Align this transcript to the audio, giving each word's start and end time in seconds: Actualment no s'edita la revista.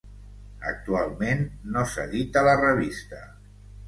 Actualment 0.69 1.43
no 1.75 1.83
s'edita 1.91 2.43
la 2.47 2.57
revista. 2.63 3.21